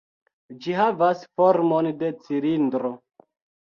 [0.63, 2.97] Ĝi havas formon de cilindro.